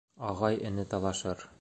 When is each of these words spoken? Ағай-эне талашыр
Ағай-эне 0.29 0.87
талашыр 0.95 1.49